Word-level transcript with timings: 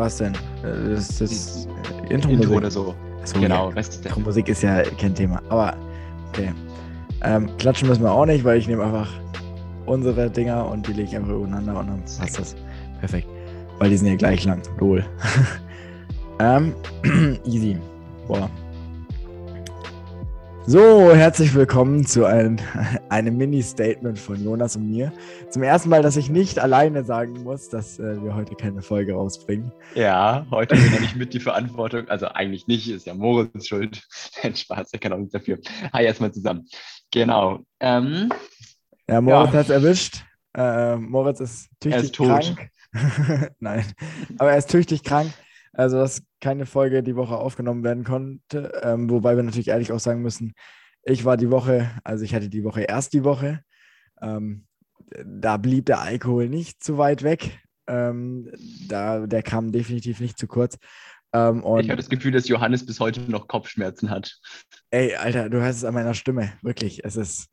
Was 0.00 0.16
denn? 0.16 0.32
Äh, 0.64 0.94
Das, 0.94 1.18
das 1.18 1.68
äh, 2.08 2.14
Intro, 2.14 2.30
oder 2.54 2.70
so. 2.70 2.94
Achso, 3.20 3.38
genau, 3.38 3.70
Ja. 3.70 3.76
Intro-Musik 3.76 4.48
ist 4.48 4.62
ja 4.62 4.82
kein 4.98 5.14
Thema. 5.14 5.42
Aber 5.50 5.74
okay. 6.30 6.54
Ähm, 7.22 7.50
klatschen 7.58 7.86
müssen 7.86 8.02
wir 8.02 8.10
auch 8.10 8.24
nicht, 8.24 8.42
weil 8.42 8.56
ich 8.56 8.66
nehme 8.66 8.82
einfach 8.82 9.10
unsere 9.84 10.30
Dinger 10.30 10.66
und 10.66 10.86
die 10.86 10.94
lege 10.94 11.08
ich 11.10 11.16
einfach 11.16 11.32
übereinander 11.34 11.78
und 11.78 11.88
dann 11.88 12.00
passt 12.00 12.38
das. 12.38 12.56
Perfekt. 13.00 13.28
Weil 13.78 13.90
die 13.90 13.98
sind 13.98 14.08
ja 14.08 14.14
gleich 14.14 14.42
lang. 14.46 14.62
Lol. 14.78 15.04
ähm, 16.38 16.72
easy. 17.44 17.76
Boah. 18.26 18.48
So, 20.66 21.12
herzlich 21.14 21.54
willkommen 21.54 22.06
zu 22.06 22.26
ein, 22.26 22.60
einem 23.08 23.36
Mini-Statement 23.36 24.18
von 24.18 24.42
Jonas 24.42 24.76
und 24.76 24.88
mir. 24.90 25.12
Zum 25.48 25.62
ersten 25.62 25.88
Mal, 25.88 26.02
dass 26.02 26.16
ich 26.16 26.28
nicht 26.30 26.58
alleine 26.58 27.02
sagen 27.04 27.42
muss, 27.42 27.68
dass 27.70 27.98
äh, 27.98 28.22
wir 28.22 28.34
heute 28.34 28.54
keine 28.54 28.82
Folge 28.82 29.14
rausbringen. 29.14 29.72
Ja, 29.94 30.46
heute 30.50 30.76
bin 30.76 31.02
ich 31.02 31.16
mit 31.16 31.34
die 31.34 31.40
Verantwortung. 31.40 32.08
Also 32.08 32.26
eigentlich 32.28 32.66
nicht, 32.68 32.88
ist 32.88 33.06
ja 33.06 33.14
Moritz 33.14 33.66
schuld. 33.66 34.02
Nein, 34.42 34.54
Spaß, 34.54 34.92
er 34.92 34.98
kann 34.98 35.12
auch 35.12 35.18
nichts 35.18 35.32
dafür. 35.32 35.58
Hi, 35.92 36.04
erstmal 36.04 36.32
zusammen. 36.32 36.66
Genau. 37.10 37.60
Ähm, 37.80 38.28
Ja, 39.08 39.20
Moritz 39.20 39.52
Ja. 39.52 39.58
hat 39.58 39.64
es 39.66 39.70
erwischt. 39.70 40.24
Äh, 40.56 40.96
Moritz 40.96 41.40
ist 41.40 41.68
tüchtig 41.80 42.02
ist 42.04 42.14
tot. 42.14 42.26
krank. 42.28 42.70
Nein, 43.60 43.84
aber 44.38 44.52
er 44.52 44.58
ist 44.58 44.70
tüchtig 44.70 45.02
krank. 45.04 45.32
Also, 45.80 45.96
dass 45.96 46.22
keine 46.42 46.66
Folge 46.66 47.02
die 47.02 47.16
Woche 47.16 47.38
aufgenommen 47.38 47.82
werden 47.84 48.04
konnte. 48.04 48.82
Ähm, 48.82 49.08
wobei 49.08 49.34
wir 49.34 49.42
natürlich 49.42 49.68
ehrlich 49.68 49.92
auch 49.92 49.98
sagen 49.98 50.20
müssen, 50.20 50.52
ich 51.04 51.24
war 51.24 51.38
die 51.38 51.50
Woche, 51.50 51.90
also 52.04 52.22
ich 52.22 52.34
hatte 52.34 52.50
die 52.50 52.64
Woche 52.64 52.82
erst 52.82 53.14
die 53.14 53.24
Woche. 53.24 53.62
Ähm, 54.20 54.66
da 55.24 55.56
blieb 55.56 55.86
der 55.86 56.02
Alkohol 56.02 56.50
nicht 56.50 56.84
zu 56.84 56.98
weit 56.98 57.22
weg. 57.22 57.60
Ähm, 57.86 58.52
da, 58.88 59.26
der 59.26 59.42
kam 59.42 59.72
definitiv 59.72 60.20
nicht 60.20 60.38
zu 60.38 60.46
kurz. 60.46 60.76
Ähm, 61.32 61.60
ich 61.60 61.88
habe 61.88 61.96
das 61.96 62.10
Gefühl, 62.10 62.32
dass 62.32 62.46
Johannes 62.46 62.84
bis 62.84 63.00
heute 63.00 63.22
noch 63.30 63.48
Kopfschmerzen 63.48 64.10
hat. 64.10 64.38
Ey, 64.90 65.14
Alter, 65.14 65.48
du 65.48 65.62
hörst 65.62 65.78
es 65.78 65.84
an 65.84 65.94
meiner 65.94 66.12
Stimme. 66.12 66.52
Wirklich, 66.60 67.06
es 67.06 67.16
ist. 67.16 67.48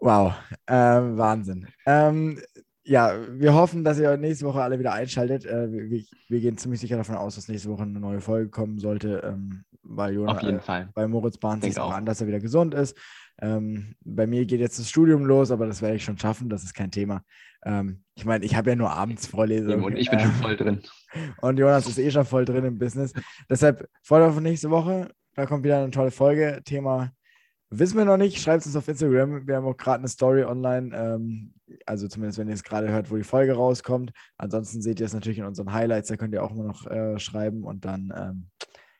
Wow, 0.00 0.34
ähm, 0.66 1.16
Wahnsinn. 1.16 1.66
Ähm, 1.86 2.42
ja, 2.90 3.14
wir 3.30 3.54
hoffen, 3.54 3.84
dass 3.84 4.00
ihr 4.00 4.16
nächste 4.16 4.44
Woche 4.46 4.60
alle 4.60 4.80
wieder 4.80 4.92
einschaltet. 4.92 5.46
Äh, 5.46 5.70
wir, 5.70 6.02
wir 6.28 6.40
gehen 6.40 6.58
ziemlich 6.58 6.80
sicher 6.80 6.96
davon 6.96 7.14
aus, 7.14 7.36
dass 7.36 7.46
nächste 7.46 7.70
Woche 7.70 7.84
eine 7.84 8.00
neue 8.00 8.20
Folge 8.20 8.50
kommen 8.50 8.80
sollte, 8.80 9.22
ähm, 9.24 9.62
weil 9.84 10.14
Jonas, 10.14 10.38
Auf 10.38 10.42
jeden 10.42 10.58
äh, 10.58 10.60
Fall. 10.60 10.88
bei 10.92 11.06
Moritz 11.06 11.38
bahnt 11.38 11.62
sich 11.62 11.74
Denk 11.74 11.86
auch 11.86 11.92
auch. 11.92 11.96
an, 11.96 12.04
dass 12.04 12.20
er 12.20 12.26
wieder 12.26 12.40
gesund 12.40 12.74
ist. 12.74 12.98
Ähm, 13.40 13.94
bei 14.04 14.26
mir 14.26 14.44
geht 14.44 14.58
jetzt 14.58 14.80
das 14.80 14.90
Studium 14.90 15.24
los, 15.24 15.52
aber 15.52 15.68
das 15.68 15.82
werde 15.82 15.94
ich 15.94 16.04
schon 16.04 16.18
schaffen, 16.18 16.48
das 16.48 16.64
ist 16.64 16.74
kein 16.74 16.90
Thema. 16.90 17.22
Ähm, 17.64 18.02
ich 18.16 18.24
meine, 18.24 18.44
ich 18.44 18.56
habe 18.56 18.70
ja 18.70 18.76
nur 18.76 18.90
abends 18.90 19.28
Vorlesungen. 19.28 19.84
Und 19.84 19.96
ich 19.96 20.10
bin 20.10 20.18
schon 20.18 20.32
voll 20.42 20.56
drin. 20.56 20.80
Und 21.42 21.60
Jonas 21.60 21.86
ist 21.86 21.98
eh 21.98 22.10
schon 22.10 22.24
voll 22.24 22.44
drin 22.44 22.64
im 22.64 22.80
Business. 22.80 23.12
Deshalb 23.48 23.88
freut 24.02 24.22
euch 24.22 24.30
auf 24.30 24.40
nächste 24.40 24.68
Woche. 24.68 25.12
Da 25.36 25.46
kommt 25.46 25.62
wieder 25.62 25.78
eine 25.78 25.92
tolle 25.92 26.10
Folge. 26.10 26.60
Thema 26.64 27.12
wissen 27.68 27.96
wir 27.96 28.04
noch 28.04 28.16
nicht. 28.16 28.42
Schreibt 28.42 28.62
es 28.62 28.66
uns 28.66 28.74
auf 28.74 28.88
Instagram. 28.88 29.46
Wir 29.46 29.56
haben 29.56 29.66
auch 29.66 29.76
gerade 29.76 30.00
eine 30.00 30.08
Story 30.08 30.42
online. 30.42 30.90
Ähm, 30.92 31.54
also 31.90 32.06
zumindest, 32.06 32.38
wenn 32.38 32.48
ihr 32.48 32.54
es 32.54 32.62
gerade 32.62 32.88
hört, 32.88 33.10
wo 33.10 33.16
die 33.16 33.24
Folge 33.24 33.52
rauskommt. 33.52 34.12
Ansonsten 34.38 34.80
seht 34.80 35.00
ihr 35.00 35.06
es 35.06 35.12
natürlich 35.12 35.40
in 35.40 35.44
unseren 35.44 35.72
Highlights. 35.72 36.08
Da 36.08 36.16
könnt 36.16 36.32
ihr 36.32 36.42
auch 36.42 36.52
immer 36.52 36.64
noch 36.64 36.86
äh, 36.86 37.18
schreiben. 37.18 37.64
Und 37.64 37.84
dann, 37.84 38.12
ähm, 38.16 38.46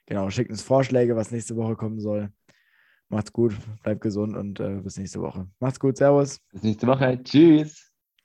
genau, 0.07 0.29
schickt 0.29 0.51
uns 0.51 0.63
Vorschläge, 0.63 1.15
was 1.15 1.31
nächste 1.31 1.57
Woche 1.57 1.77
kommen 1.77 2.01
soll. 2.01 2.31
Macht's 3.09 3.33
gut, 3.33 3.57
bleibt 3.83 4.01
gesund 4.01 4.37
und 4.37 4.61
äh, 4.61 4.81
bis 4.83 4.99
nächste 4.99 5.21
Woche. 5.21 5.49
Macht's 5.61 5.81
gut, 5.81 5.97
Servus. 5.97 6.41
Bis 6.53 6.63
nächste 6.63 6.87
Woche. 6.87 7.21
Tschüss. 7.23 7.90